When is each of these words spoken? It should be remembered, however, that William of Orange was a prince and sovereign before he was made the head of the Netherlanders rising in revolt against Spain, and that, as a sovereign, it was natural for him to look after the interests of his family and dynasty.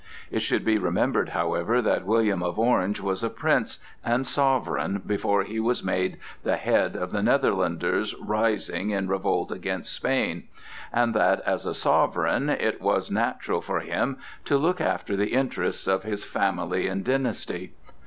It 0.31 0.39
should 0.39 0.65
be 0.65 0.79
remembered, 0.79 1.29
however, 1.29 1.79
that 1.79 2.07
William 2.07 2.41
of 2.41 2.57
Orange 2.57 2.99
was 3.01 3.23
a 3.23 3.29
prince 3.29 3.77
and 4.03 4.25
sovereign 4.25 5.03
before 5.05 5.43
he 5.43 5.59
was 5.59 5.83
made 5.83 6.17
the 6.41 6.55
head 6.57 6.95
of 6.95 7.11
the 7.11 7.21
Netherlanders 7.21 8.15
rising 8.19 8.89
in 8.89 9.07
revolt 9.07 9.51
against 9.51 9.93
Spain, 9.93 10.47
and 10.91 11.13
that, 11.13 11.41
as 11.41 11.67
a 11.67 11.75
sovereign, 11.75 12.49
it 12.49 12.81
was 12.81 13.11
natural 13.11 13.61
for 13.61 13.81
him 13.81 14.17
to 14.45 14.57
look 14.57 14.81
after 14.81 15.15
the 15.15 15.33
interests 15.33 15.85
of 15.85 16.01
his 16.01 16.23
family 16.23 16.87
and 16.87 17.05
dynasty. 17.05 17.73